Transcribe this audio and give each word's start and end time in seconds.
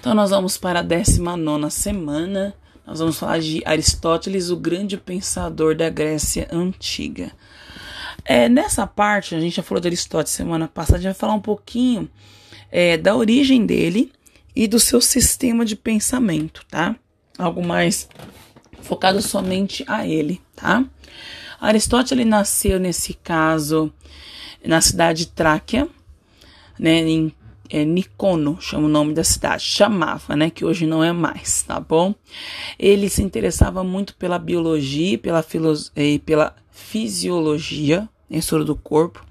Então 0.00 0.14
nós 0.14 0.30
vamos 0.30 0.56
para 0.56 0.80
a 0.80 0.82
19 0.82 1.70
semana. 1.70 2.54
Nós 2.86 3.00
vamos 3.00 3.18
falar 3.18 3.38
de 3.38 3.62
Aristóteles, 3.66 4.48
o 4.48 4.56
grande 4.56 4.96
pensador 4.96 5.76
da 5.76 5.90
Grécia 5.90 6.48
Antiga. 6.50 7.30
É, 8.24 8.48
nessa 8.48 8.86
parte, 8.86 9.34
a 9.34 9.40
gente 9.40 9.56
já 9.56 9.62
falou 9.62 9.78
de 9.78 9.88
Aristóteles 9.88 10.30
semana 10.30 10.66
passada, 10.66 10.98
a 10.98 11.02
gente 11.02 11.12
vai 11.12 11.20
falar 11.20 11.34
um 11.34 11.40
pouquinho 11.40 12.10
é, 12.72 12.96
da 12.96 13.14
origem 13.14 13.66
dele 13.66 14.10
e 14.56 14.66
do 14.66 14.80
seu 14.80 15.02
sistema 15.02 15.66
de 15.66 15.76
pensamento, 15.76 16.64
tá? 16.70 16.96
Algo 17.38 17.62
mais 17.62 18.08
focado 18.80 19.20
somente 19.20 19.84
a 19.86 20.06
ele, 20.06 20.40
tá? 20.56 20.82
Aristóteles 21.60 22.26
nasceu 22.26 22.80
nesse 22.80 23.12
caso 23.12 23.92
na 24.64 24.80
cidade 24.80 25.26
de 25.26 25.32
Tráquea, 25.32 25.86
né, 26.78 27.00
em 27.00 27.34
é, 27.70 27.84
Nicono, 27.84 28.58
chama 28.60 28.86
o 28.86 28.90
nome 28.90 29.14
da 29.14 29.22
cidade, 29.22 29.62
chamava, 29.62 30.34
né, 30.34 30.50
que 30.50 30.64
hoje 30.64 30.86
não 30.86 31.04
é 31.04 31.12
mais, 31.12 31.62
tá 31.62 31.78
bom? 31.78 32.12
Ele 32.76 33.08
se 33.08 33.22
interessava 33.22 33.84
muito 33.84 34.16
pela 34.16 34.38
biologia, 34.38 35.16
pela, 35.16 35.44
e 35.96 36.18
pela 36.18 36.54
fisiologia, 36.70 38.08
história 38.28 38.64
do 38.64 38.74
corpo, 38.74 39.24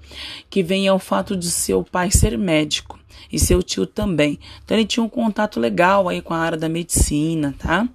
que 0.48 0.62
vem 0.62 0.88
ao 0.88 0.98
fato 0.98 1.36
de 1.36 1.50
seu 1.50 1.84
pai 1.84 2.10
ser 2.10 2.36
médico 2.36 2.98
e 3.30 3.38
seu 3.38 3.62
tio 3.62 3.86
também. 3.86 4.38
Então 4.64 4.76
ele 4.76 4.86
tinha 4.86 5.04
um 5.04 5.08
contato 5.08 5.60
legal 5.60 6.08
aí 6.08 6.22
com 6.22 6.34
a 6.34 6.38
área 6.38 6.58
da 6.58 6.68
medicina, 6.68 7.54
tá? 7.58 7.88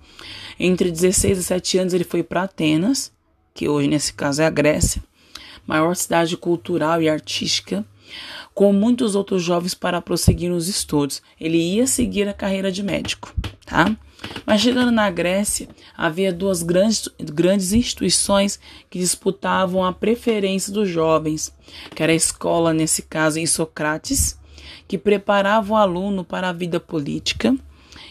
Entre 0.59 0.91
16 0.91 1.23
e 1.37 1.41
17 1.41 1.77
anos 1.79 1.93
ele 1.93 2.03
foi 2.03 2.23
para 2.23 2.43
Atenas, 2.43 3.11
que 3.53 3.67
hoje 3.67 3.87
nesse 3.87 4.13
caso 4.13 4.41
é 4.41 4.45
a 4.45 4.49
Grécia, 4.49 5.03
maior 5.65 5.95
cidade 5.95 6.37
cultural 6.37 7.01
e 7.01 7.09
artística 7.09 7.85
com 8.55 8.71
muitos 8.71 9.15
outros 9.15 9.43
jovens 9.43 9.73
para 9.73 10.01
prosseguir 10.01 10.49
os 10.49 10.69
estudos. 10.69 11.21
Ele 11.39 11.57
ia 11.57 11.85
seguir 11.85 12.27
a 12.29 12.33
carreira 12.33 12.71
de 12.71 12.81
médico, 12.81 13.35
tá? 13.65 13.95
Mas 14.45 14.61
chegando 14.61 14.91
na 14.91 15.11
Grécia, 15.11 15.67
havia 15.95 16.31
duas 16.31 16.63
grandes, 16.63 17.09
grandes 17.19 17.73
instituições 17.73 18.57
que 18.89 18.97
disputavam 18.97 19.83
a 19.83 19.91
preferência 19.91 20.71
dos 20.71 20.87
jovens, 20.87 21.53
que 21.93 22.01
era 22.01 22.13
a 22.13 22.15
escola, 22.15 22.73
nesse 22.73 23.01
caso, 23.01 23.37
em 23.37 23.45
Socrates, 23.45 24.39
que 24.87 24.97
preparava 24.97 25.73
o 25.73 25.75
aluno 25.75 26.23
para 26.23 26.49
a 26.49 26.53
vida 26.53 26.79
política, 26.79 27.53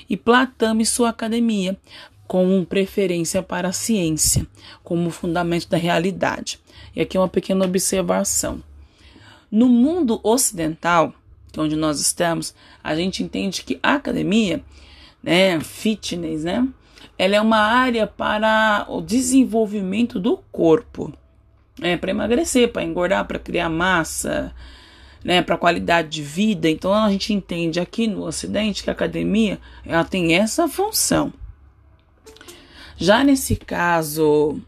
e 0.08 0.16
Platão 0.16 0.78
e 0.78 0.84
sua 0.84 1.08
academia, 1.08 1.76
com 2.26 2.64
preferência 2.64 3.42
para 3.42 3.68
a 3.68 3.72
ciência, 3.72 4.46
como 4.82 5.10
fundamento 5.10 5.68
da 5.68 5.78
realidade. 5.78 6.60
E 6.94 7.00
aqui 7.00 7.16
uma 7.16 7.28
pequena 7.28 7.64
observação. 7.64 8.62
No 9.54 9.68
mundo 9.68 10.18
ocidental, 10.24 11.14
que 11.52 11.60
é 11.60 11.62
onde 11.62 11.76
nós 11.76 12.00
estamos, 12.00 12.52
a 12.82 12.96
gente 12.96 13.22
entende 13.22 13.62
que 13.62 13.78
a 13.80 13.94
academia, 13.94 14.60
né, 15.22 15.60
fitness, 15.60 16.42
né, 16.42 16.66
ela 17.16 17.36
é 17.36 17.40
uma 17.40 17.58
área 17.58 18.04
para 18.04 18.84
o 18.88 19.00
desenvolvimento 19.00 20.18
do 20.18 20.38
corpo, 20.50 21.12
é 21.80 21.96
para 21.96 22.10
emagrecer, 22.10 22.72
para 22.72 22.82
engordar, 22.82 23.28
para 23.28 23.38
criar 23.38 23.68
massa, 23.68 24.52
né, 25.22 25.40
para 25.40 25.56
qualidade 25.56 26.08
de 26.08 26.22
vida. 26.22 26.68
Então 26.68 26.92
a 26.92 27.08
gente 27.08 27.32
entende 27.32 27.78
aqui 27.78 28.08
no 28.08 28.24
Ocidente 28.24 28.82
que 28.82 28.90
a 28.90 28.92
academia 28.92 29.60
ela 29.86 30.02
tem 30.02 30.34
essa 30.34 30.66
função. 30.66 31.32
Já 32.96 33.22
nesse 33.22 33.54
caso, 33.54 34.60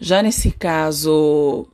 já 0.00 0.22
nesse 0.22 0.50
caso 0.50 1.68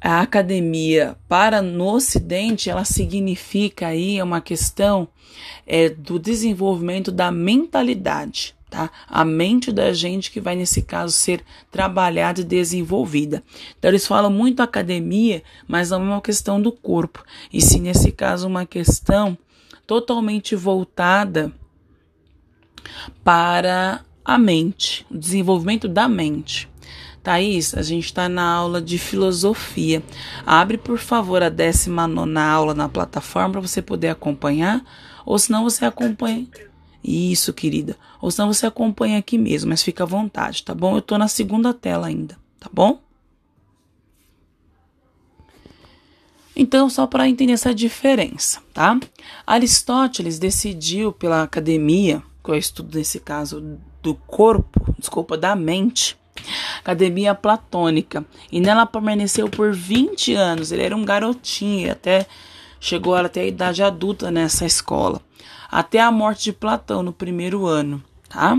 a 0.00 0.20
academia 0.20 1.16
para 1.28 1.60
no 1.60 1.94
Ocidente 1.94 2.70
ela 2.70 2.84
significa 2.84 3.88
aí 3.88 4.22
uma 4.22 4.40
questão 4.40 5.08
é, 5.66 5.88
do 5.88 6.18
desenvolvimento 6.18 7.10
da 7.10 7.30
mentalidade, 7.30 8.54
tá? 8.70 8.90
A 9.08 9.24
mente 9.24 9.72
da 9.72 9.92
gente 9.92 10.30
que 10.30 10.40
vai 10.40 10.54
nesse 10.54 10.82
caso 10.82 11.12
ser 11.12 11.44
trabalhada 11.70 12.40
e 12.40 12.44
desenvolvida. 12.44 13.42
Então 13.78 13.90
eles 13.90 14.06
falam 14.06 14.30
muito 14.30 14.62
academia, 14.62 15.42
mas 15.66 15.90
não 15.90 16.02
é 16.02 16.04
uma 16.04 16.22
questão 16.22 16.60
do 16.60 16.70
corpo, 16.70 17.24
e 17.52 17.60
sim 17.60 17.80
nesse 17.80 18.12
caso 18.12 18.46
uma 18.46 18.64
questão 18.64 19.36
totalmente 19.86 20.54
voltada 20.54 21.52
para 23.24 24.04
a 24.24 24.38
mente, 24.38 25.06
o 25.10 25.16
desenvolvimento 25.16 25.88
da 25.88 26.06
mente. 26.06 26.68
Thaís, 27.22 27.74
a 27.74 27.82
gente 27.82 28.06
está 28.06 28.28
na 28.28 28.42
aula 28.42 28.80
de 28.80 28.98
filosofia. 28.98 30.02
Abre, 30.46 30.78
por 30.78 30.98
favor, 30.98 31.42
a 31.42 31.48
19 31.48 32.38
aula 32.38 32.74
na 32.74 32.88
plataforma 32.88 33.52
para 33.52 33.60
você 33.60 33.82
poder 33.82 34.08
acompanhar. 34.08 34.84
Ou 35.26 35.38
senão 35.38 35.64
você 35.64 35.84
acompanha. 35.84 36.46
Isso, 37.02 37.52
querida. 37.52 37.96
Ou 38.20 38.30
senão 38.30 38.52
você 38.52 38.66
acompanha 38.66 39.18
aqui 39.18 39.38
mesmo, 39.38 39.70
mas 39.70 39.82
fica 39.82 40.04
à 40.04 40.06
vontade, 40.06 40.62
tá 40.62 40.74
bom? 40.74 40.94
Eu 40.94 40.98
estou 40.98 41.18
na 41.18 41.28
segunda 41.28 41.72
tela 41.72 42.06
ainda, 42.06 42.36
tá 42.58 42.68
bom? 42.72 43.00
Então, 46.56 46.90
só 46.90 47.06
para 47.06 47.28
entender 47.28 47.52
essa 47.52 47.72
diferença, 47.72 48.60
tá? 48.74 48.98
Aristóteles 49.46 50.40
decidiu 50.40 51.12
pela 51.12 51.44
academia, 51.44 52.20
que 52.42 52.50
eu 52.50 52.56
estudo 52.56 52.98
nesse 52.98 53.20
caso 53.20 53.78
do 54.02 54.14
corpo, 54.14 54.92
desculpa, 54.98 55.36
da 55.36 55.54
mente, 55.54 56.18
Academia 56.80 57.34
Platônica, 57.34 58.24
e 58.50 58.60
nela 58.60 58.86
permaneceu 58.86 59.48
por 59.48 59.72
20 59.72 60.34
anos. 60.34 60.72
Ele 60.72 60.82
era 60.82 60.96
um 60.96 61.04
garotinho, 61.04 61.92
até 61.92 62.26
chegou 62.80 63.14
até 63.14 63.42
a 63.42 63.46
idade 63.46 63.82
adulta 63.82 64.30
nessa 64.30 64.64
escola, 64.64 65.20
até 65.70 66.00
a 66.00 66.10
morte 66.10 66.44
de 66.44 66.52
Platão 66.52 67.02
no 67.02 67.12
primeiro 67.12 67.66
ano, 67.66 68.02
tá? 68.28 68.58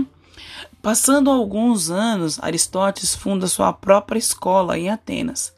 Passando 0.82 1.30
alguns 1.30 1.90
anos, 1.90 2.38
Aristóteles 2.42 3.14
funda 3.14 3.46
sua 3.46 3.72
própria 3.72 4.18
escola 4.18 4.78
em 4.78 4.88
Atenas. 4.88 5.54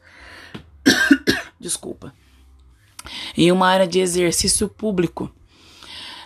Desculpa. 1.60 2.12
Em 3.36 3.52
uma 3.52 3.68
área 3.68 3.86
de 3.86 4.00
exercício 4.00 4.68
público, 4.68 5.30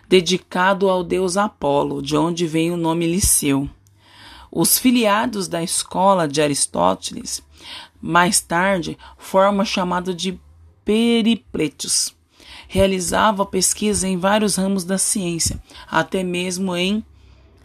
dedicado 0.09 0.89
ao 0.89 1.05
deus 1.05 1.37
Apolo, 1.37 2.01
de 2.01 2.17
onde 2.17 2.47
vem 2.47 2.71
o 2.71 2.77
nome 2.77 3.07
Liceu. 3.07 3.69
Os 4.59 4.79
filiados 4.79 5.49
da 5.49 5.63
escola 5.63 6.27
de 6.27 6.41
Aristóteles, 6.41 7.43
mais 8.01 8.41
tarde, 8.41 8.97
formam 9.19 9.63
o 9.63 9.67
chamado 9.67 10.15
de 10.15 10.41
periplétios. 10.83 12.17
Realizava 12.67 13.45
pesquisa 13.45 14.09
em 14.09 14.17
vários 14.17 14.57
ramos 14.57 14.83
da 14.83 14.97
ciência, 14.97 15.63
até 15.87 16.23
mesmo 16.23 16.75
em 16.75 17.05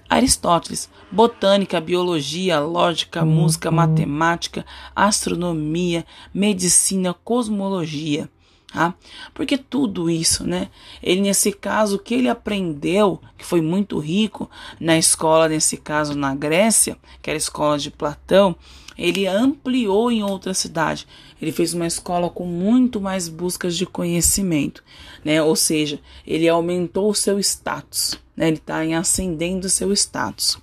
Aristóteles, 0.10 0.90
botânica, 1.10 1.80
biologia, 1.80 2.60
lógica, 2.60 3.24
música, 3.24 3.72
matemática, 3.72 4.66
astronomia, 4.94 6.06
medicina, 6.34 7.14
cosmologia. 7.14 8.30
Tá? 8.74 8.96
Porque 9.34 9.58
tudo 9.58 10.10
isso, 10.10 10.48
né? 10.48 10.70
Ele, 11.04 11.20
nesse 11.20 11.52
caso, 11.52 12.00
que 12.00 12.14
ele 12.14 12.30
aprendeu, 12.30 13.20
que 13.38 13.46
foi 13.46 13.62
muito 13.62 14.00
rico 14.00 14.50
na 14.80 14.98
escola, 14.98 15.50
nesse 15.50 15.76
caso 15.76 16.16
na 16.16 16.34
Grécia, 16.34 16.98
que 17.22 17.30
era 17.30 17.36
a 17.36 17.38
escola 17.38 17.78
de 17.78 17.92
Platão, 17.92 18.56
ele 18.98 19.28
ampliou 19.28 20.10
em 20.10 20.24
outra 20.24 20.54
cidade. 20.54 21.06
Ele 21.42 21.52
fez 21.52 21.74
uma 21.74 21.86
escola 21.86 22.30
com 22.30 22.46
muito 22.46 23.02
mais 23.02 23.28
buscas 23.28 23.76
de 23.76 23.86
conhecimento, 23.86 24.82
né? 25.24 25.42
Ou 25.44 25.56
seja, 25.56 26.00
ele 26.26 26.48
aumentou 26.48 27.10
o 27.10 27.16
seu 27.16 27.40
status, 27.40 28.18
né? 28.38 28.48
Ele 28.48 28.58
está 28.58 28.86
em 28.86 28.96
ascendendo 28.96 29.68
o 29.68 29.70
seu 29.70 29.92
status. 29.92 30.58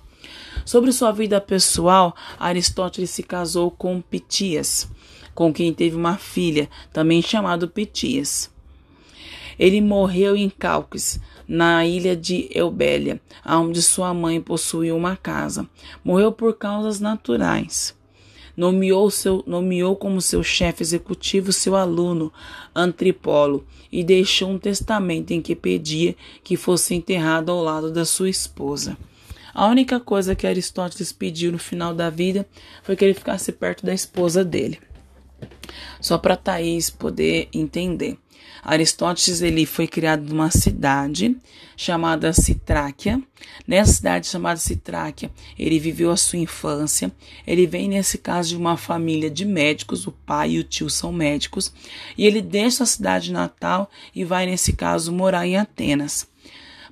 Sobre 0.65 0.91
sua 0.91 1.11
vida 1.11 1.39
pessoal, 1.39 2.15
Aristóteles 2.39 3.11
se 3.11 3.21
casou 3.21 3.69
com 3.69 4.01
Pitias 4.01 4.87
com 5.39 5.53
quem 5.53 5.73
teve 5.73 5.95
uma 5.95 6.17
filha, 6.17 6.69
também 6.91 7.21
chamado 7.21 7.69
Pitias. 7.69 8.51
Ele 9.57 9.79
morreu 9.79 10.35
em 10.35 10.49
Calques, 10.49 11.17
na 11.47 11.85
ilha 11.85 12.13
de 12.13 12.49
Eubélia, 12.53 13.21
onde 13.45 13.81
sua 13.81 14.13
mãe 14.13 14.41
possuía 14.41 14.93
uma 14.93 15.15
casa. 15.15 15.65
Morreu 16.03 16.33
por 16.33 16.57
causas 16.57 16.99
naturais. 16.99 17.95
Nomeou, 18.57 19.09
seu, 19.09 19.41
nomeou 19.47 19.95
como 19.95 20.21
seu 20.21 20.43
chefe 20.43 20.83
executivo 20.83 21.53
seu 21.53 21.73
aluno, 21.73 22.33
Antripolo, 22.75 23.65
e 23.89 24.03
deixou 24.03 24.49
um 24.49 24.59
testamento 24.59 25.31
em 25.31 25.41
que 25.41 25.55
pedia 25.55 26.17
que 26.43 26.57
fosse 26.57 26.95
enterrado 26.95 27.49
ao 27.49 27.63
lado 27.63 27.93
da 27.93 28.03
sua 28.03 28.29
esposa. 28.29 28.97
A 29.53 29.67
única 29.67 30.01
coisa 30.01 30.35
que 30.35 30.45
Aristóteles 30.45 31.13
pediu 31.13 31.49
no 31.49 31.57
final 31.57 31.93
da 31.93 32.09
vida 32.09 32.45
foi 32.83 32.97
que 32.97 33.05
ele 33.05 33.13
ficasse 33.13 33.53
perto 33.53 33.85
da 33.85 33.93
esposa 33.93 34.43
dele. 34.43 34.88
Só 35.99 36.17
para 36.17 36.37
Thaís 36.37 36.89
poder 36.89 37.49
entender. 37.53 38.17
Aristóteles 38.61 39.41
ele 39.41 39.65
foi 39.65 39.87
criado 39.87 40.23
numa 40.23 40.51
cidade 40.51 41.37
chamada 41.77 42.33
Citráquia. 42.33 43.21
Nessa 43.67 43.93
cidade 43.93 44.27
chamada 44.27 44.59
Citráquia, 44.59 45.31
ele 45.57 45.79
viveu 45.79 46.11
a 46.11 46.17
sua 46.17 46.39
infância. 46.39 47.11
Ele 47.47 47.65
vem 47.65 47.87
nesse 47.87 48.17
caso 48.17 48.49
de 48.49 48.57
uma 48.57 48.75
família 48.75 49.29
de 49.29 49.45
médicos, 49.45 50.05
o 50.05 50.11
pai 50.11 50.51
e 50.51 50.59
o 50.59 50.63
tio 50.63 50.89
são 50.89 51.11
médicos, 51.11 51.71
e 52.17 52.25
ele 52.25 52.41
deixa 52.41 52.83
a 52.83 52.87
cidade 52.87 53.31
natal 53.31 53.89
e 54.13 54.25
vai 54.25 54.45
nesse 54.45 54.73
caso 54.73 55.11
morar 55.11 55.47
em 55.47 55.57
Atenas 55.57 56.27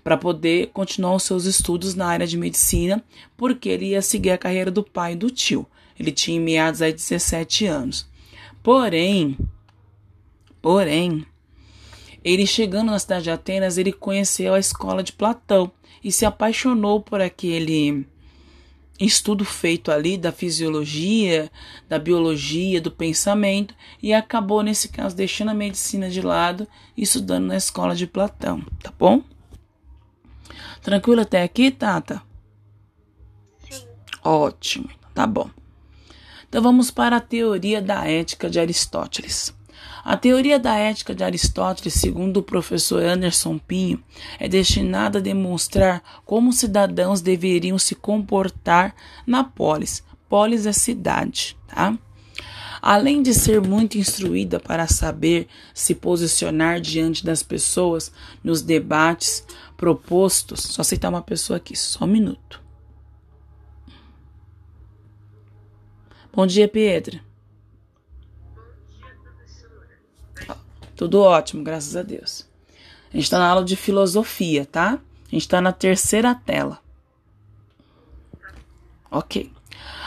para 0.03 0.15
poder 0.15 0.67
continuar 0.67 1.15
os 1.15 1.23
seus 1.23 1.43
estudos 1.43 1.93
na 1.93 2.07
área 2.07 2.25
de 2.25 2.37
medicina, 2.37 3.03
porque 3.35 3.67
ele 3.67 3.87
ia 3.87 4.01
seguir 4.01 4.31
a 4.31 4.37
carreira 4.37 4.71
do 4.71 4.81
pai 4.81 5.11
e 5.11 5.15
do 5.17 5.29
tio. 5.29 5.67
Ele 5.99 6.13
tinha 6.13 6.39
meados 6.39 6.81
aí 6.81 6.93
17 6.93 7.65
anos. 7.65 8.07
Porém, 8.61 9.37
porém, 10.61 11.25
ele 12.23 12.45
chegando 12.45 12.91
na 12.91 12.99
cidade 12.99 13.23
de 13.25 13.31
Atenas, 13.31 13.77
ele 13.77 13.93
conheceu 13.93 14.53
a 14.53 14.59
escola 14.59 15.01
de 15.01 15.13
Platão 15.13 15.71
e 16.03 16.11
se 16.11 16.25
apaixonou 16.25 17.01
por 17.01 17.21
aquele 17.21 18.05
estudo 18.99 19.45
feito 19.45 19.91
ali 19.91 20.17
da 20.17 20.31
fisiologia, 20.31 21.51
da 21.87 21.99
biologia, 21.99 22.81
do 22.81 22.91
pensamento 22.91 23.75
e 24.01 24.13
acabou 24.13 24.61
nesse 24.63 24.89
caso 24.89 25.15
deixando 25.15 25.49
a 25.49 25.53
medicina 25.53 26.09
de 26.09 26.21
lado 26.21 26.67
e 26.95 27.03
estudando 27.03 27.45
na 27.45 27.57
escola 27.57 27.95
de 27.95 28.07
Platão, 28.07 28.61
tá 28.81 28.91
bom? 28.97 29.23
Tranquilo 30.81 31.21
até 31.21 31.43
aqui, 31.43 31.69
Tata? 31.69 32.21
Sim. 33.69 33.87
Ótimo, 34.23 34.89
tá 35.13 35.27
bom. 35.27 35.49
Então 36.57 36.71
vamos 36.71 36.89
para 36.89 37.17
a 37.17 37.21
teoria 37.21 37.79
da 37.79 38.07
ética 38.09 38.49
de 38.49 38.59
Aristóteles. 38.59 39.53
A 40.03 40.17
teoria 40.17 40.57
da 40.57 40.75
ética 40.75 41.13
de 41.13 41.23
Aristóteles, 41.23 41.93
segundo 41.93 42.37
o 42.37 42.41
professor 42.41 43.03
Anderson 43.03 43.59
Pinho, 43.59 44.03
é 44.39 44.49
destinada 44.49 45.19
a 45.19 45.21
demonstrar 45.21 46.01
como 46.25 46.51
cidadãos 46.51 47.21
deveriam 47.21 47.77
se 47.77 47.93
comportar 47.93 48.95
na 49.23 49.43
polis. 49.43 50.03
Polis 50.27 50.65
é 50.65 50.73
cidade, 50.73 51.55
tá? 51.67 51.95
Além 52.81 53.21
de 53.21 53.35
ser 53.35 53.61
muito 53.61 53.99
instruída 53.99 54.59
para 54.59 54.87
saber 54.87 55.47
se 55.75 55.93
posicionar 55.93 56.81
diante 56.81 57.23
das 57.23 57.43
pessoas 57.43 58.11
nos 58.43 58.63
debates 58.63 59.45
propostos, 59.77 60.61
só 60.61 60.81
aceitar 60.81 61.09
uma 61.09 61.21
pessoa 61.21 61.57
aqui, 61.57 61.75
só 61.75 62.05
um 62.05 62.07
minuto. 62.07 62.66
Bom 66.37 66.45
dia, 66.45 66.67
Pedro. 66.67 67.19
Tudo 70.95 71.19
ótimo, 71.19 71.63
graças 71.63 71.95
a 71.95 72.03
Deus. 72.03 72.45
A 73.11 73.15
gente 73.15 73.23
está 73.23 73.39
na 73.39 73.47
aula 73.47 73.65
de 73.65 73.75
filosofia, 73.75 74.63
tá? 74.63 74.99
A 75.25 75.31
gente 75.31 75.41
está 75.41 75.59
na 75.59 75.71
terceira 75.71 76.35
tela. 76.35 76.79
Ok. 79.09 79.51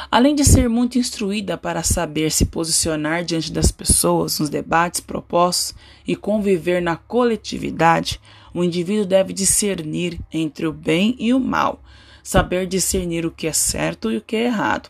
Além 0.09 0.37
de 0.37 0.45
ser 0.45 0.69
muito 0.69 0.99
instruída 0.99 1.59
para 1.59 1.83
saber 1.83 2.31
se 2.31 2.47
posicionar 2.47 3.25
diante 3.25 3.51
das 3.51 3.73
pessoas 3.73 4.39
nos 4.39 4.49
debates 4.49 5.01
propostos 5.01 5.75
e 6.07 6.15
conviver 6.15 6.81
na 6.81 6.95
coletividade, 6.95 8.21
o 8.55 8.63
indivíduo 8.63 9.05
deve 9.05 9.33
discernir 9.33 10.21
entre 10.33 10.65
o 10.65 10.73
bem 10.73 11.17
e 11.19 11.35
o 11.35 11.41
mal, 11.41 11.83
saber 12.23 12.69
discernir 12.69 13.27
o 13.27 13.33
que 13.33 13.49
é 13.49 13.53
certo 13.53 14.13
e 14.13 14.19
o 14.19 14.21
que 14.21 14.37
é 14.37 14.45
errado, 14.45 14.89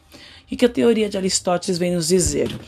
o 0.55 0.57
que 0.57 0.65
a 0.65 0.69
teoria 0.69 1.09
de 1.09 1.17
Aristóteles 1.17 1.79
vem 1.79 1.95
nos 1.95 2.09
dizer? 2.09 2.59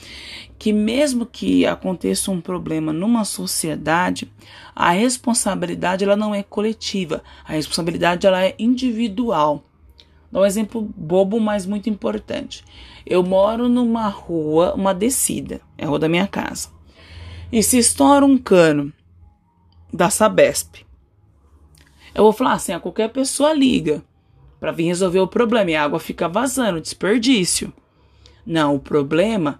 Que 0.59 0.73
mesmo 0.73 1.27
que 1.27 1.67
aconteça 1.67 2.31
um 2.31 2.41
problema 2.41 2.93
numa 2.93 3.25
sociedade, 3.25 4.31
a 4.75 4.91
responsabilidade 4.91 6.05
ela 6.05 6.17
não 6.17 6.35
é 6.35 6.43
coletiva, 6.43 7.23
a 7.45 7.53
responsabilidade 7.53 8.27
ela 8.27 8.45
é 8.45 8.55
individual. 8.59 9.65
Dá 10.31 10.41
um 10.41 10.47
exemplo 10.47 10.81
bobo, 10.97 11.41
mas 11.41 11.67
muito 11.67 11.91
importante. 11.91 12.65
Eu 13.05 13.23
moro 13.23 13.69
numa 13.69 14.09
rua, 14.09 14.75
uma 14.75 14.95
descida, 14.95 15.61
é 15.77 15.85
a 15.85 15.89
rua 15.89 15.99
da 15.99 16.09
minha 16.09 16.27
casa. 16.27 16.71
E 17.51 17.63
se 17.63 17.77
estoura 17.77 18.25
um 18.25 18.39
cano 18.39 18.93
da 19.93 20.09
Sabesp, 20.09 20.87
eu 22.15 22.23
vou 22.23 22.33
falar 22.33 22.55
assim: 22.55 22.73
a 22.73 22.81
qualquer 22.81 23.09
pessoa 23.11 23.53
liga 23.53 24.03
para 24.63 24.71
vir 24.71 24.85
resolver 24.85 25.19
o 25.19 25.27
problema 25.27 25.73
e 25.73 25.75
a 25.75 25.83
água 25.83 25.99
fica 25.99 26.29
vazando, 26.29 26.81
desperdício. 26.81 27.73
Não, 28.47 28.77
o 28.77 28.79
problema, 28.79 29.59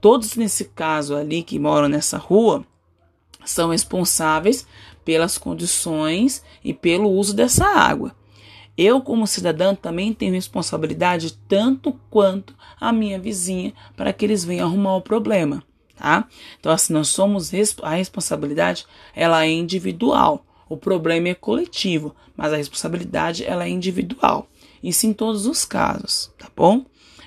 todos 0.00 0.34
nesse 0.34 0.64
caso 0.64 1.14
ali 1.14 1.40
que 1.44 1.56
moram 1.56 1.88
nessa 1.88 2.18
rua 2.18 2.66
são 3.44 3.70
responsáveis 3.70 4.66
pelas 5.04 5.38
condições 5.38 6.42
e 6.64 6.74
pelo 6.74 7.12
uso 7.12 7.32
dessa 7.32 7.64
água. 7.64 8.10
Eu, 8.76 9.00
como 9.00 9.24
cidadã, 9.24 9.72
também 9.72 10.12
tenho 10.12 10.32
responsabilidade 10.32 11.38
tanto 11.46 11.92
quanto 12.10 12.56
a 12.80 12.92
minha 12.92 13.20
vizinha 13.20 13.72
para 13.96 14.12
que 14.12 14.24
eles 14.24 14.44
venham 14.44 14.66
arrumar 14.66 14.96
o 14.96 15.00
problema, 15.00 15.62
tá? 15.94 16.26
Então, 16.58 16.72
assim, 16.72 16.92
nós 16.92 17.06
somos 17.06 17.52
a 17.84 17.90
responsabilidade, 17.90 18.84
ela 19.14 19.44
é 19.44 19.50
individual. 19.52 20.44
O 20.68 20.76
problema 20.76 21.28
é 21.28 21.34
coletivo, 21.34 22.14
mas 22.36 22.52
a 22.52 22.56
responsabilidade 22.56 23.44
ela 23.44 23.64
é 23.64 23.68
individual. 23.68 24.48
Isso 24.82 25.06
em 25.06 25.12
todos 25.12 25.46
os 25.46 25.64
casos, 25.64 26.30
tá 26.38 26.48
bom? 26.54 26.84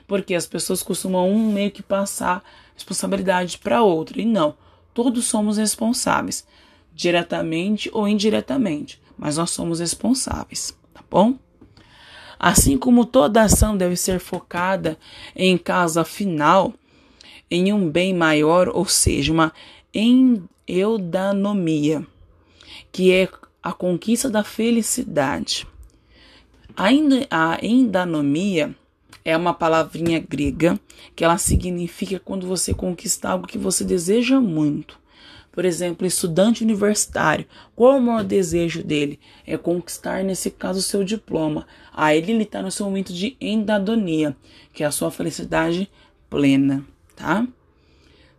Porque 0.07 0.33
as 0.33 0.47
pessoas 0.47 0.81
costumam 0.83 1.29
um 1.29 1.51
meio 1.51 1.71
que 1.71 1.83
passar 1.83 2.43
responsabilidade 2.73 3.57
para 3.57 3.81
outro 3.81 4.19
e 4.19 4.25
não. 4.25 4.55
Todos 4.93 5.25
somos 5.25 5.57
responsáveis, 5.57 6.45
diretamente 6.93 7.89
ou 7.93 8.07
indiretamente, 8.07 9.01
mas 9.17 9.37
nós 9.37 9.51
somos 9.51 9.79
responsáveis, 9.79 10.75
tá 10.93 11.01
bom? 11.09 11.37
Assim 12.39 12.77
como 12.77 13.05
toda 13.05 13.41
ação 13.41 13.75
deve 13.75 13.95
ser 13.95 14.19
focada 14.19 14.97
em 15.35 15.57
causa 15.57 16.03
final, 16.03 16.73
em 17.49 17.73
um 17.73 17.89
bem 17.89 18.13
maior, 18.13 18.69
ou 18.69 18.85
seja, 18.85 19.33
uma 19.33 19.51
eudanomia 20.67 22.05
que 22.97 23.13
é 23.13 23.29
a 23.61 23.71
conquista 23.71 24.27
da 24.27 24.43
felicidade. 24.43 25.67
A 26.75 26.91
endanomia 27.61 28.75
é 29.23 29.37
uma 29.37 29.53
palavrinha 29.53 30.17
grega 30.19 30.79
que 31.15 31.23
ela 31.23 31.37
significa 31.37 32.19
quando 32.19 32.47
você 32.47 32.73
conquista 32.73 33.29
algo 33.29 33.45
que 33.45 33.59
você 33.59 33.83
deseja 33.83 34.41
muito. 34.41 34.97
Por 35.51 35.63
exemplo, 35.63 36.07
estudante 36.07 36.63
universitário, 36.63 37.45
qual 37.75 37.93
é 37.93 37.99
o 37.99 38.01
maior 38.01 38.23
desejo 38.23 38.83
dele? 38.83 39.19
É 39.45 39.55
conquistar, 39.57 40.23
nesse 40.23 40.49
caso, 40.49 40.79
o 40.79 40.81
seu 40.81 41.03
diploma. 41.03 41.67
Aí 41.93 42.17
ele 42.17 42.41
está 42.41 42.63
no 42.63 42.71
seu 42.71 42.87
momento 42.87 43.13
de 43.13 43.37
endadonia, 43.39 44.35
que 44.73 44.83
é 44.83 44.87
a 44.87 44.91
sua 44.91 45.11
felicidade 45.11 45.87
plena, 46.31 46.83
tá? 47.15 47.47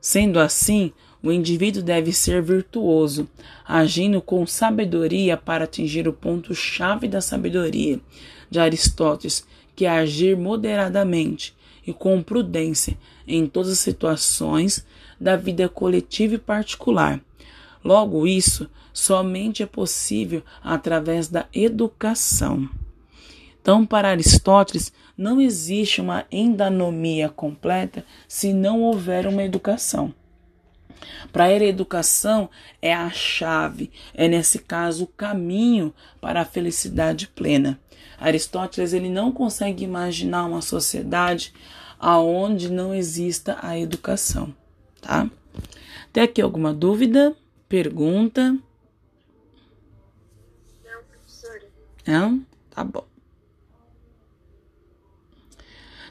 Sendo 0.01 0.41
assim, 0.41 0.93
o 1.23 1.33
indivíduo 1.33 1.83
deve 1.83 2.13
ser 2.13 2.43
virtuoso, 2.43 3.29
agindo 3.67 4.21
com 4.23 4.47
sabedoria 4.47 5.37
para 5.37 5.65
atingir 5.65 6.07
o 6.07 6.13
ponto-chave 6.13 7.09
da 7.09 7.21
sabedoria 7.21 8.01
de 8.51 8.59
Aristóteles, 8.59 9.47
que 9.75 9.85
é 9.85 9.91
agir 9.91 10.37
moderadamente 10.37 11.55
e 11.87 11.93
com 11.93 12.23
prudência 12.23 12.97
em 13.27 13.47
todas 13.47 13.73
as 13.73 13.79
situações 13.79 14.87
da 15.21 15.37
vida 15.37 15.69
coletiva 15.69 16.35
e 16.35 16.39
particular. 16.39 17.21
Logo, 17.85 18.27
isso 18.27 18.69
somente 18.93 19.63
é 19.63 19.67
possível 19.67 20.43
através 20.63 21.29
da 21.29 21.47
educação. 21.53 22.69
Então, 23.61 23.85
para 23.85 24.11
Aristóteles, 24.11 24.93
não 25.17 25.41
existe 25.41 26.01
uma 26.01 26.25
endanomia 26.31 27.29
completa 27.29 28.05
se 28.27 28.53
não 28.53 28.83
houver 28.83 29.27
uma 29.27 29.43
educação. 29.43 30.15
Para 31.33 31.51
ele, 31.51 31.65
a 31.65 31.69
educação 31.69 32.49
é 32.81 32.95
a 32.95 33.11
chave, 33.11 33.91
é 34.15 34.29
nesse 34.29 34.59
caso 34.59 35.05
o 35.05 35.09
caminho 35.09 35.95
para 36.21 36.41
a 36.41 36.45
felicidade 36.45 37.29
plena. 37.29 37.79
Aristóteles 38.19 38.93
ele 38.93 39.09
não 39.09 39.31
consegue 39.31 39.85
imaginar 39.85 40.45
uma 40.45 40.61
sociedade 40.61 41.53
aonde 41.99 42.71
não 42.71 42.95
exista 42.95 43.59
a 43.63 43.79
educação, 43.79 44.55
tá? 45.01 45.31
Tem 46.13 46.23
aqui 46.23 46.41
alguma 46.41 46.73
dúvida? 46.73 47.37
Pergunta? 47.69 48.57
Não, 50.85 51.03
professora. 51.09 51.67
Não? 52.07 52.47
Tá 52.71 52.83
bom. 52.83 53.05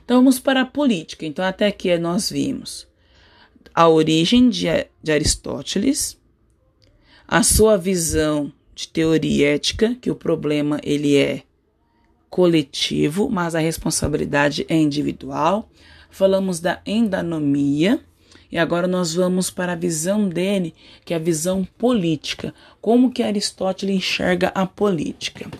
Então 0.04 0.18
vamos 0.18 0.40
para 0.40 0.62
a 0.62 0.66
política. 0.66 1.26
Então 1.26 1.44
até 1.44 1.68
aqui 1.68 1.98
nós 1.98 2.30
vimos 2.30 2.88
a 3.78 3.88
origem 3.88 4.50
de, 4.50 4.66
de 5.04 5.12
Aristóteles, 5.12 6.20
a 7.28 7.44
sua 7.44 7.78
visão 7.78 8.52
de 8.74 8.88
teoria 8.88 9.54
ética, 9.54 9.96
que 10.02 10.10
o 10.10 10.16
problema 10.16 10.80
ele 10.82 11.16
é 11.16 11.44
coletivo, 12.28 13.30
mas 13.30 13.54
a 13.54 13.60
responsabilidade 13.60 14.66
é 14.68 14.76
individual. 14.76 15.70
Falamos 16.10 16.60
da 16.60 16.82
endanomia, 16.88 18.04
E 18.52 18.58
agora 18.58 18.88
nós 18.88 19.14
vamos 19.14 19.52
para 19.52 19.74
a 19.74 19.76
visão 19.76 20.28
dele, 20.28 20.74
que 21.06 21.14
é 21.14 21.18
a 21.18 21.20
visão 21.20 21.68
política. 21.78 22.54
Como 22.82 23.12
que 23.12 23.22
Aristóteles 23.22 23.96
enxerga 23.96 24.48
a 24.56 24.66
política? 24.66 25.52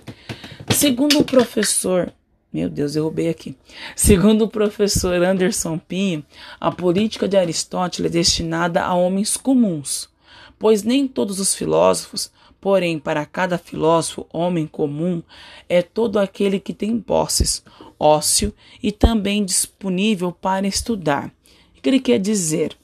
Segundo 0.74 1.20
o 1.20 1.24
professor, 1.24 2.14
meu 2.58 2.70
Deus, 2.72 2.96
eu 2.96 3.04
roubei 3.04 3.30
aqui. 3.30 3.56
Segundo 3.96 4.46
o 4.46 4.50
professor 4.50 5.22
Anderson 5.22 5.78
Pinho, 5.78 6.26
a 6.60 6.72
política 6.72 7.28
de 7.28 7.38
Aristóteles 7.38 8.10
é 8.10 8.14
destinada 8.14 8.84
a 8.84 8.96
homens 8.96 9.38
comuns, 9.38 10.10
pois 10.58 10.82
nem 10.82 11.08
todos 11.08 11.40
os 11.40 11.54
filósofos, 11.54 12.32
porém 12.60 12.98
para 12.98 13.28
cada 13.28 13.60
filósofo, 13.60 14.26
homem 14.34 14.66
comum, 14.66 15.22
é 15.70 15.84
todo 15.84 16.18
aquele 16.18 16.60
que 16.60 16.74
tem 16.74 17.00
posses, 17.00 17.64
ócio 18.00 18.52
e 18.82 18.92
também 18.92 19.46
disponível 19.46 20.32
para 20.32 20.66
estudar. 20.66 21.28
O 21.78 21.82
que 21.82 21.88
ele 21.88 22.00
quer 22.00 22.18
dizer? 22.18 22.76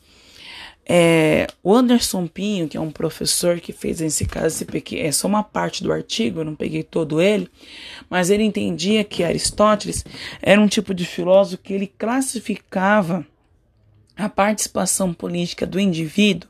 É, 0.86 1.48
o 1.64 1.74
Anderson 1.74 2.28
Pinho, 2.28 2.68
que 2.68 2.76
é 2.76 2.80
um 2.82 2.92
professor 2.92 3.60
que 3.60 3.72
fez 3.72 4.02
esse 4.02 4.26
caso, 4.26 4.66
esse 4.66 5.00
é 5.00 5.12
só 5.12 5.28
uma 5.28 5.44
parte 5.44 5.82
do 5.82 5.94
artigo, 5.94 6.42
eu 6.42 6.46
não 6.46 6.56
peguei 6.56 6.84
todo 6.84 7.22
ele, 7.22 7.50
mas 8.10 8.30
ele 8.30 8.44
entendia 8.44 9.04
que 9.04 9.24
Aristóteles 9.24 10.04
era 10.42 10.60
um 10.60 10.68
tipo 10.68 10.94
de 10.94 11.06
filósofo 11.06 11.64
que 11.64 11.74
ele 11.74 11.88
classificava 11.88 13.26
a 14.16 14.28
participação 14.28 15.14
política 15.14 15.66
do 15.66 15.80
indivíduo 15.80 16.50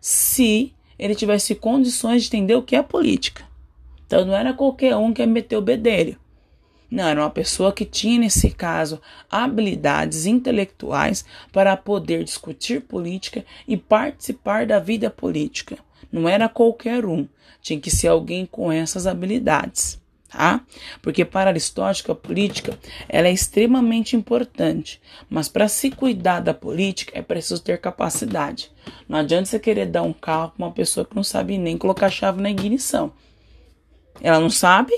se 0.00 0.72
ele 0.98 1.14
tivesse 1.14 1.54
condições 1.54 2.22
de 2.22 2.28
entender 2.28 2.54
o 2.54 2.62
que 2.62 2.74
é 2.74 2.82
política. 2.82 3.44
Então 4.06 4.24
não 4.24 4.34
era 4.34 4.54
qualquer 4.54 4.96
um 4.96 5.12
que 5.12 5.20
ia 5.20 5.26
meter 5.26 5.56
o 5.56 5.62
bedelho. 5.62 6.18
Não, 6.90 7.06
era 7.06 7.20
uma 7.20 7.30
pessoa 7.30 7.72
que 7.72 7.84
tinha, 7.84 8.20
nesse 8.20 8.50
caso, 8.50 9.00
habilidades 9.30 10.24
intelectuais 10.24 11.24
para 11.52 11.76
poder 11.76 12.24
discutir 12.24 12.80
política 12.80 13.44
e 13.66 13.76
participar 13.76 14.66
da 14.66 14.78
vida 14.78 15.10
política. 15.10 15.78
Não 16.10 16.26
era 16.26 16.48
qualquer 16.48 17.04
um, 17.04 17.28
tinha 17.60 17.78
que 17.78 17.90
ser 17.90 18.08
alguém 18.08 18.46
com 18.46 18.72
essas 18.72 19.06
habilidades. 19.06 20.00
Tá? 20.30 20.60
Porque 21.00 21.24
para 21.24 21.48
Aristóteles 21.48 22.08
a 22.08 22.14
política 22.14 22.78
ela 23.08 23.28
é 23.28 23.32
extremamente 23.32 24.14
importante, 24.14 25.00
mas 25.28 25.48
para 25.48 25.68
se 25.68 25.90
cuidar 25.90 26.40
da 26.40 26.52
política 26.52 27.18
é 27.18 27.22
preciso 27.22 27.62
ter 27.62 27.80
capacidade. 27.80 28.70
Não 29.08 29.18
adianta 29.18 29.46
você 29.46 29.58
querer 29.58 29.86
dar 29.86 30.02
um 30.02 30.12
carro 30.12 30.52
para 30.54 30.66
uma 30.66 30.72
pessoa 30.72 31.06
que 31.06 31.16
não 31.16 31.24
sabe 31.24 31.56
nem 31.56 31.78
colocar 31.78 32.10
chave 32.10 32.42
na 32.42 32.50
ignição. 32.50 33.10
Ela 34.20 34.38
não 34.38 34.50
sabe, 34.50 34.92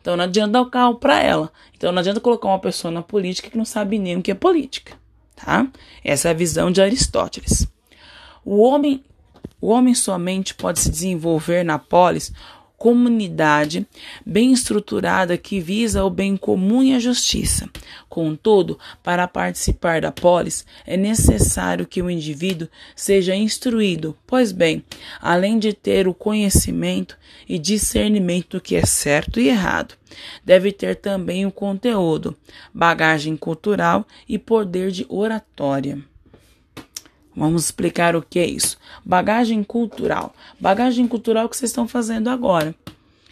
então 0.00 0.16
não 0.16 0.24
adianta 0.24 0.52
dar 0.52 0.62
o 0.62 0.70
carro 0.70 0.94
para 0.96 1.22
ela. 1.22 1.52
Então 1.76 1.92
não 1.92 2.00
adianta 2.00 2.20
colocar 2.20 2.48
uma 2.48 2.58
pessoa 2.58 2.90
na 2.90 3.02
política 3.02 3.50
que 3.50 3.58
não 3.58 3.64
sabe 3.64 3.98
nem 3.98 4.16
o 4.16 4.22
que 4.22 4.30
é 4.30 4.34
política, 4.34 4.94
tá? 5.36 5.66
Essa 6.04 6.28
é 6.28 6.30
a 6.30 6.34
visão 6.34 6.70
de 6.70 6.80
Aristóteles. 6.80 7.66
O 8.44 8.62
homem, 8.62 9.04
o 9.60 9.68
homem 9.68 9.94
somente 9.94 10.54
pode 10.54 10.80
se 10.80 10.90
desenvolver 10.90 11.64
na 11.64 11.78
polis 11.78 12.32
comunidade 12.80 13.86
bem 14.24 14.54
estruturada 14.54 15.36
que 15.36 15.60
visa 15.60 16.02
o 16.02 16.08
bem 16.08 16.34
comum 16.34 16.82
e 16.82 16.94
a 16.94 16.98
justiça. 16.98 17.68
Contudo, 18.08 18.78
para 19.02 19.28
participar 19.28 20.00
da 20.00 20.10
polis, 20.10 20.64
é 20.86 20.96
necessário 20.96 21.86
que 21.86 22.00
o 22.00 22.08
indivíduo 22.08 22.68
seja 22.96 23.36
instruído, 23.36 24.16
pois 24.26 24.50
bem, 24.50 24.82
além 25.20 25.58
de 25.58 25.74
ter 25.74 26.08
o 26.08 26.14
conhecimento 26.14 27.18
e 27.46 27.58
discernimento 27.58 28.56
do 28.56 28.62
que 28.62 28.74
é 28.74 28.86
certo 28.86 29.38
e 29.38 29.48
errado, 29.48 29.94
deve 30.42 30.72
ter 30.72 30.96
também 30.96 31.44
o 31.44 31.52
conteúdo, 31.52 32.34
bagagem 32.72 33.36
cultural 33.36 34.06
e 34.26 34.38
poder 34.38 34.90
de 34.90 35.04
oratória. 35.06 36.09
Vamos 37.40 37.64
explicar 37.64 38.14
o 38.14 38.20
que 38.20 38.38
é 38.38 38.44
isso. 38.44 38.76
Bagagem 39.02 39.64
cultural. 39.64 40.34
Bagagem 40.60 41.08
cultural 41.08 41.48
que 41.48 41.56
vocês 41.56 41.70
estão 41.70 41.88
fazendo 41.88 42.28
agora. 42.28 42.74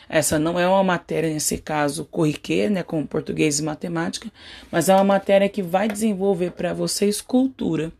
Essa 0.08 0.38
não 0.38 0.58
é 0.58 0.66
uma 0.66 0.82
matéria, 0.82 1.30
nesse 1.30 1.58
caso, 1.58 2.06
corriqueira, 2.06 2.70
né, 2.70 2.82
como 2.82 3.06
português 3.06 3.58
e 3.58 3.62
matemática, 3.62 4.32
mas 4.72 4.88
é 4.88 4.94
uma 4.94 5.04
matéria 5.04 5.46
que 5.46 5.62
vai 5.62 5.88
desenvolver 5.88 6.52
para 6.52 6.72
vocês 6.72 7.20
cultura. 7.20 7.92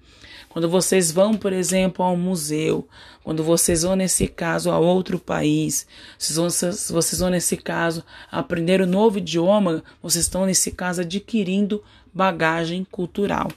Quando 0.48 0.66
vocês 0.66 1.12
vão, 1.12 1.34
por 1.34 1.52
exemplo, 1.52 2.02
a 2.02 2.10
um 2.10 2.16
museu, 2.16 2.88
quando 3.22 3.44
vocês 3.44 3.82
vão, 3.82 3.94
nesse 3.94 4.26
caso, 4.28 4.70
a 4.70 4.78
outro 4.78 5.18
país, 5.18 5.86
se 6.18 6.32
vocês 6.32 7.18
vão, 7.18 7.28
nesse 7.28 7.58
caso, 7.58 8.02
aprender 8.32 8.80
um 8.80 8.86
novo 8.86 9.18
idioma, 9.18 9.84
vocês 10.02 10.24
estão, 10.24 10.46
nesse 10.46 10.70
caso, 10.70 11.02
adquirindo 11.02 11.84
bagagem 12.14 12.86
cultural. 12.90 13.48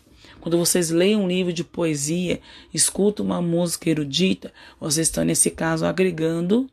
Quando 0.42 0.58
vocês 0.58 0.90
leem 0.90 1.16
um 1.16 1.28
livro 1.28 1.54
de 1.54 1.64
poesia, 1.64 2.42
escutam 2.74 3.26
uma 3.26 3.42
música 3.42 3.90
erudita, 3.90 4.52
vocês 4.80 5.08
estão, 5.08 5.24
nesse 5.24 5.52
caso, 5.52 5.86
agregando 5.86 6.70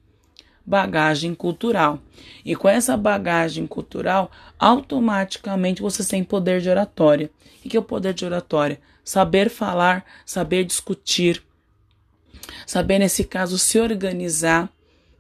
bagagem 0.65 1.35
cultural. 1.35 2.01
E 2.45 2.57
com 2.57 2.69
essa 2.69 2.97
bagagem 2.97 3.67
cultural, 3.67 4.31
automaticamente 4.59 5.83
vocês 5.83 6.09
têm 6.09 6.25
poder 6.25 6.61
de 6.61 6.69
oratória. 6.69 7.31
O 7.65 7.69
que 7.69 7.77
é 7.77 7.81
o 7.81 7.83
poder 7.83 8.15
de 8.15 8.25
oratória? 8.25 8.81
Saber 9.05 9.49
falar, 9.49 10.05
saber 10.25 10.65
discutir, 10.65 11.43
saber, 12.67 12.99
nesse 12.99 13.25
caso, 13.25 13.59
se 13.59 13.79
organizar 13.79 14.71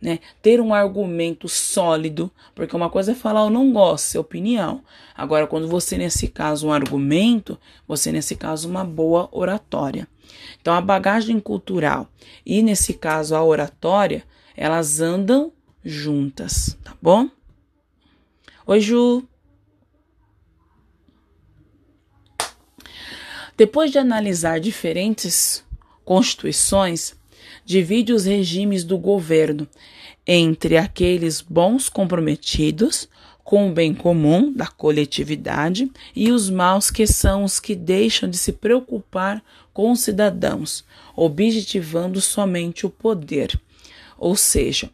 né? 0.00 0.20
Ter 0.40 0.60
um 0.60 0.72
argumento 0.72 1.48
sólido, 1.48 2.30
porque 2.54 2.74
uma 2.74 2.88
coisa 2.88 3.12
é 3.12 3.14
falar 3.14 3.42
eu 3.42 3.50
não 3.50 3.72
gosto, 3.72 4.16
é 4.16 4.20
opinião. 4.20 4.82
Agora, 5.14 5.46
quando 5.46 5.68
você, 5.68 5.98
nesse 5.98 6.28
caso, 6.28 6.68
um 6.68 6.72
argumento, 6.72 7.58
você, 7.86 8.12
nesse 8.12 8.36
caso, 8.36 8.68
uma 8.68 8.84
boa 8.84 9.28
oratória. 9.32 10.06
Então, 10.60 10.74
a 10.74 10.80
bagagem 10.80 11.40
cultural 11.40 12.08
e, 12.44 12.62
nesse 12.62 12.94
caso, 12.94 13.34
a 13.34 13.42
oratória, 13.42 14.24
elas 14.56 15.00
andam 15.00 15.52
juntas, 15.84 16.76
tá 16.84 16.94
bom? 17.00 17.28
Oi, 18.66 18.80
Ju. 18.80 19.26
Depois 23.56 23.90
de 23.90 23.98
analisar 23.98 24.60
diferentes 24.60 25.64
constituições, 26.04 27.17
divide 27.68 28.14
os 28.14 28.24
regimes 28.24 28.82
do 28.82 28.96
governo 28.96 29.68
entre 30.26 30.78
aqueles 30.78 31.42
bons 31.42 31.90
comprometidos 31.90 33.06
com 33.44 33.68
o 33.68 33.72
bem 33.72 33.92
comum 33.92 34.50
da 34.50 34.66
coletividade 34.66 35.90
e 36.16 36.32
os 36.32 36.48
maus 36.48 36.90
que 36.90 37.06
são 37.06 37.44
os 37.44 37.60
que 37.60 37.74
deixam 37.74 38.26
de 38.26 38.38
se 38.38 38.52
preocupar 38.52 39.44
com 39.74 39.92
os 39.92 40.00
cidadãos, 40.00 40.82
objetivando 41.14 42.22
somente 42.22 42.86
o 42.86 42.90
poder. 42.90 43.60
Ou 44.16 44.34
seja, 44.34 44.90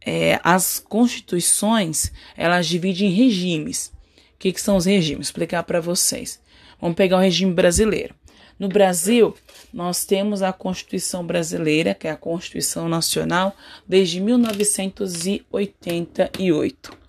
é, 0.00 0.38
as 0.44 0.78
constituições 0.78 2.12
elas 2.36 2.68
dividem 2.68 3.08
em 3.08 3.12
regimes. 3.12 3.92
O 4.36 4.38
que, 4.38 4.52
que 4.52 4.60
são 4.60 4.76
os 4.76 4.84
regimes? 4.84 5.26
Vou 5.26 5.32
explicar 5.32 5.64
para 5.64 5.80
vocês. 5.80 6.40
Vamos 6.80 6.94
pegar 6.96 7.16
o 7.16 7.20
regime 7.20 7.52
brasileiro. 7.52 8.14
No 8.58 8.68
Brasil, 8.68 9.34
nós 9.72 10.04
temos 10.04 10.42
a 10.42 10.52
Constituição 10.52 11.24
Brasileira, 11.26 11.94
que 11.94 12.06
é 12.06 12.10
a 12.10 12.16
Constituição 12.16 12.86
Nacional, 12.88 13.56
desde 13.86 14.20
1988. 14.20 17.04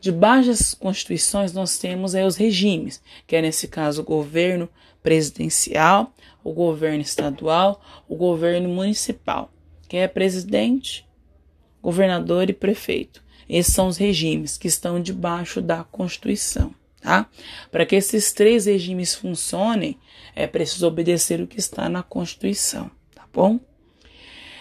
Debaixo 0.00 0.48
das 0.48 0.72
constituições, 0.74 1.52
nós 1.52 1.78
temos 1.78 2.14
aí 2.14 2.24
os 2.24 2.36
regimes, 2.36 3.02
que 3.26 3.34
é 3.36 3.42
nesse 3.42 3.68
caso 3.68 4.02
o 4.02 4.04
governo 4.04 4.68
presidencial, 5.02 6.12
o 6.42 6.52
governo 6.52 7.00
estadual, 7.00 7.80
o 8.08 8.16
governo 8.16 8.68
municipal, 8.68 9.50
que 9.88 9.96
é 9.96 10.08
presidente, 10.08 11.06
governador 11.80 12.50
e 12.50 12.52
prefeito. 12.52 13.22
Esses 13.48 13.72
são 13.72 13.88
os 13.88 13.96
regimes 13.96 14.58
que 14.58 14.68
estão 14.68 15.00
debaixo 15.00 15.62
da 15.62 15.84
Constituição. 15.84 16.74
Tá? 17.04 17.28
Para 17.70 17.84
que 17.84 17.96
esses 17.96 18.32
três 18.32 18.64
regimes 18.64 19.14
funcionem, 19.14 19.98
é 20.34 20.46
preciso 20.46 20.86
obedecer 20.86 21.38
o 21.38 21.46
que 21.46 21.58
está 21.58 21.86
na 21.86 22.02
Constituição, 22.02 22.90
tá 23.14 23.26
bom? 23.30 23.60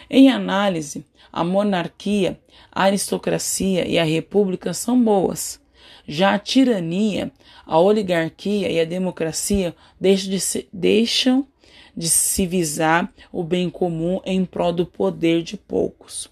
Em 0.09 0.29
análise, 0.29 1.05
a 1.31 1.41
monarquia, 1.41 2.38
a 2.69 2.83
aristocracia 2.83 3.88
e 3.88 3.97
a 3.97 4.03
república 4.03 4.73
são 4.73 5.01
boas. 5.01 5.57
Já 6.05 6.33
a 6.33 6.39
tirania, 6.39 7.31
a 7.65 7.79
oligarquia 7.79 8.69
e 8.69 8.77
a 8.77 8.83
democracia 8.83 9.73
deixam 9.97 10.29
de, 10.29 10.39
se, 10.41 10.67
deixam 10.73 11.47
de 11.95 12.09
se 12.09 12.45
visar 12.45 13.09
o 13.31 13.41
bem 13.41 13.69
comum 13.69 14.19
em 14.25 14.43
prol 14.43 14.73
do 14.73 14.85
poder 14.85 15.43
de 15.43 15.55
poucos. 15.55 16.29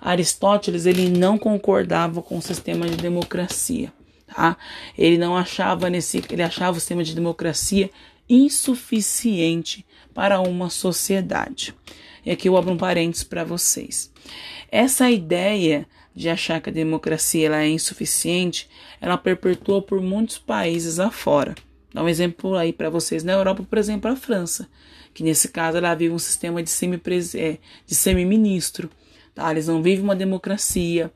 Aristóteles 0.00 0.86
ele 0.86 1.10
não 1.10 1.36
concordava 1.36 2.22
com 2.22 2.38
o 2.38 2.42
sistema 2.42 2.86
de 2.86 2.96
democracia 2.96 3.92
tá? 4.38 4.56
Ele 4.96 5.18
não 5.18 5.36
achava 5.36 5.90
nesse, 5.90 6.22
ele 6.30 6.44
achava 6.44 6.76
o 6.76 6.80
sistema 6.80 7.02
de 7.02 7.12
democracia 7.12 7.90
insuficiente 8.28 9.84
para 10.14 10.40
uma 10.40 10.70
sociedade. 10.70 11.74
E 12.24 12.30
aqui 12.30 12.48
eu 12.48 12.56
abro 12.56 12.72
um 12.72 12.76
parênteses 12.76 13.24
para 13.24 13.42
vocês. 13.42 14.12
Essa 14.70 15.10
ideia 15.10 15.88
de 16.14 16.28
achar 16.28 16.60
que 16.60 16.70
a 16.70 16.72
democracia 16.72 17.46
ela 17.46 17.62
é 17.62 17.68
insuficiente, 17.68 18.68
ela 19.00 19.18
perpetua 19.18 19.82
por 19.82 20.00
muitos 20.00 20.38
países 20.38 21.00
afora. 21.00 21.56
Dá 21.92 22.02
um 22.04 22.08
exemplo 22.08 22.54
aí 22.54 22.72
para 22.72 22.90
vocês 22.90 23.24
na 23.24 23.32
Europa, 23.32 23.66
por 23.68 23.78
exemplo, 23.78 24.08
a 24.08 24.14
França, 24.14 24.68
que 25.12 25.24
nesse 25.24 25.48
caso 25.48 25.78
ela 25.78 25.94
vive 25.96 26.14
um 26.14 26.18
sistema 26.18 26.62
de 26.62 26.70
semi-ministro. 26.70 27.40
De 27.86 27.94
semi 27.94 28.90
tá? 29.34 29.50
Eles 29.50 29.66
não 29.66 29.82
vivem 29.82 30.04
uma 30.04 30.14
democracia. 30.14 31.10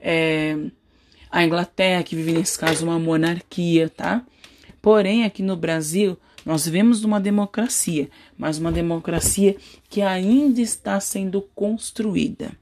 É, 0.00 0.56
a 1.36 1.44
Inglaterra, 1.44 2.02
que 2.02 2.16
vive 2.16 2.32
nesse 2.32 2.58
caso 2.58 2.86
uma 2.86 2.98
monarquia, 2.98 3.90
tá? 3.90 4.24
Porém, 4.80 5.24
aqui 5.24 5.42
no 5.42 5.54
Brasil, 5.54 6.16
nós 6.46 6.64
vivemos 6.64 7.04
uma 7.04 7.20
democracia, 7.20 8.08
mas 8.38 8.56
uma 8.56 8.72
democracia 8.72 9.54
que 9.90 10.00
ainda 10.00 10.62
está 10.62 10.98
sendo 10.98 11.42
construída. 11.54 12.52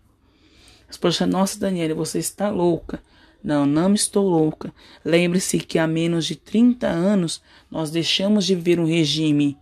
Mas, 0.89 0.97
poxa, 0.97 1.25
nossa, 1.25 1.57
Daniela, 1.61 1.95
você 1.95 2.19
está 2.19 2.51
louca. 2.51 3.01
Não, 3.45 3.65
não 3.65 3.95
estou 3.95 4.29
louca. 4.29 4.75
Lembre-se 5.05 5.61
que 5.61 5.79
há 5.79 5.87
menos 5.87 6.27
de 6.27 6.35
30 6.35 6.89
anos 6.89 7.41
nós 7.71 7.93
deixamos 7.93 8.45
de 8.45 8.57
viver 8.57 8.81
um 8.81 8.87
regime 8.87 9.57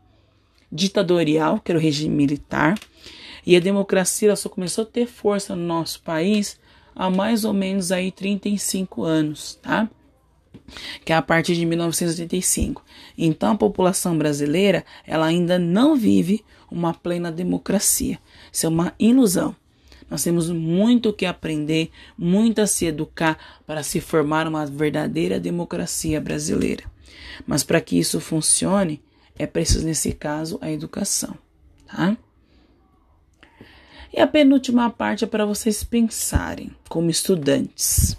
ditatorial, 0.71 1.61
que 1.61 1.71
era 1.71 1.79
o 1.79 1.83
regime 1.83 2.15
militar, 2.15 2.79
e 3.45 3.55
a 3.57 3.61
democracia 3.61 4.35
só 4.37 4.49
começou 4.49 4.85
a 4.85 4.87
ter 4.87 5.07
força 5.07 5.55
no 5.55 5.67
nosso 5.67 6.01
país 6.01 6.59
há 6.95 7.11
mais 7.11 7.45
ou 7.45 7.53
menos 7.53 7.93
aí 7.93 8.11
35 8.11 9.03
anos, 9.03 9.59
tá? 9.63 9.89
Que 11.05 11.13
é 11.13 11.17
a 11.17 11.23
partir 11.23 11.55
de 11.55 11.67
1985. 11.67 12.85
Então 13.17 13.53
a 13.53 13.57
população 13.57 14.17
brasileira, 14.17 14.85
ela 15.07 15.27
ainda 15.27 15.59
não 15.59 15.97
vive 15.97 16.45
uma 16.71 16.95
plena 16.95 17.31
democracia. 17.31 18.19
Isso 18.51 18.67
é 18.67 18.69
uma 18.69 18.95
ilusão. 18.99 19.55
Nós 20.11 20.23
temos 20.23 20.51
muito 20.51 21.09
o 21.09 21.13
que 21.13 21.25
aprender, 21.25 21.91
muito 22.19 22.61
a 22.61 22.67
se 22.67 22.85
educar 22.85 23.39
para 23.67 23.83
se 23.83 24.01
formar 24.01 24.47
uma 24.47 24.67
verdadeira 24.67 25.41
democracia 25.41 26.21
brasileira. 26.21 26.85
Mas 27.47 27.65
para 27.65 27.81
que 27.81 27.99
isso 27.99 28.21
funcione, 28.21 29.03
é 29.39 29.47
preciso, 29.47 29.87
nesse 29.87 30.13
caso, 30.13 30.59
a 30.61 30.71
educação. 30.71 31.35
Tá? 31.87 32.17
E 34.13 34.21
a 34.21 34.27
penúltima 34.27 34.91
parte 34.91 35.25
é 35.25 35.27
para 35.27 35.47
vocês 35.47 35.83
pensarem 35.83 36.71
como 36.89 37.09
estudantes. 37.09 38.17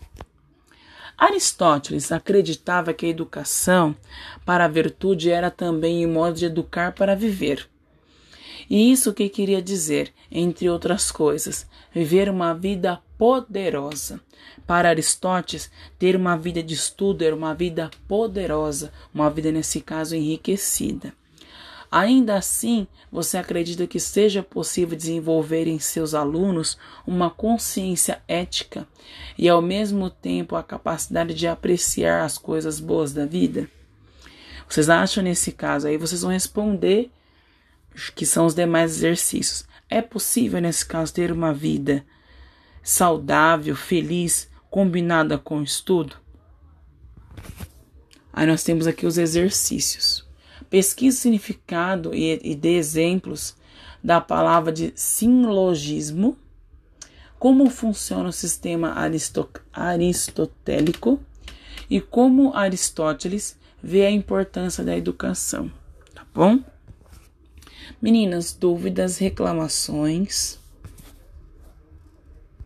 Aristóteles 1.15 2.11
acreditava 2.11 2.93
que 2.93 3.05
a 3.05 3.09
educação 3.09 3.95
para 4.43 4.65
a 4.65 4.67
virtude 4.67 5.29
era 5.29 5.51
também 5.51 6.05
um 6.05 6.11
modo 6.11 6.35
de 6.35 6.45
educar 6.45 6.93
para 6.93 7.15
viver. 7.15 7.69
E 8.69 8.91
isso 8.91 9.13
que 9.13 9.29
queria 9.29 9.61
dizer, 9.61 10.11
entre 10.31 10.69
outras 10.69 11.11
coisas, 11.11 11.67
viver 11.93 12.29
uma 12.29 12.53
vida 12.53 12.99
poderosa. 13.17 14.19
Para 14.65 14.89
Aristóteles, 14.89 15.69
ter 15.99 16.15
uma 16.15 16.35
vida 16.35 16.63
de 16.63 16.73
estudo 16.73 17.23
era 17.23 17.35
uma 17.35 17.53
vida 17.53 17.91
poderosa, 18.07 18.91
uma 19.13 19.29
vida, 19.29 19.51
nesse 19.51 19.79
caso, 19.81 20.15
enriquecida. 20.15 21.13
Ainda 21.95 22.37
assim, 22.37 22.87
você 23.11 23.37
acredita 23.37 23.85
que 23.85 23.99
seja 23.99 24.41
possível 24.41 24.97
desenvolver 24.97 25.67
em 25.67 25.77
seus 25.77 26.15
alunos 26.15 26.75
uma 27.05 27.29
consciência 27.29 28.19
ética 28.27 28.87
e, 29.37 29.47
ao 29.47 29.61
mesmo 29.61 30.09
tempo, 30.09 30.55
a 30.55 30.63
capacidade 30.63 31.35
de 31.35 31.45
apreciar 31.45 32.23
as 32.23 32.35
coisas 32.35 32.79
boas 32.79 33.13
da 33.13 33.27
vida? 33.27 33.69
Vocês 34.67 34.89
acham 34.89 35.23
nesse 35.23 35.51
caso? 35.51 35.87
Aí 35.87 35.95
vocês 35.95 36.23
vão 36.23 36.31
responder 36.31 37.11
que 38.15 38.25
são 38.25 38.47
os 38.47 38.55
demais 38.55 38.93
exercícios. 38.93 39.63
É 39.87 40.01
possível, 40.01 40.59
nesse 40.59 40.87
caso, 40.87 41.13
ter 41.13 41.31
uma 41.31 41.53
vida 41.53 42.03
saudável, 42.81 43.75
feliz, 43.75 44.49
combinada 44.67 45.37
com 45.37 45.59
o 45.59 45.63
estudo? 45.63 46.15
Aí 48.33 48.47
nós 48.47 48.63
temos 48.63 48.87
aqui 48.87 49.05
os 49.05 49.19
exercícios. 49.19 50.32
Pesquise 50.73 51.17
significado 51.17 52.15
e, 52.15 52.39
e 52.43 52.55
dê 52.55 52.77
exemplos 52.77 53.55
da 54.03 54.19
palavra 54.19 54.71
de 54.71 54.91
silogismo, 54.95 56.35
como 57.37 57.69
funciona 57.69 58.29
o 58.29 58.33
sistema 58.33 58.91
aristotélico 59.71 61.19
e 61.87 62.01
como 62.01 62.55
Aristóteles 62.55 63.55
vê 63.83 64.07
a 64.07 64.09
importância 64.09 64.83
da 64.83 64.97
educação, 64.97 65.71
tá 66.11 66.25
bom? 66.33 66.59
Meninas, 68.01 68.51
dúvidas, 68.51 69.19
reclamações? 69.19 70.57